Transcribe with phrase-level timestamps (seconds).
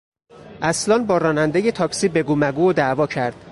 [0.61, 3.35] اصلان با رانندهی تاکسی بگومگو و دعوا کرد.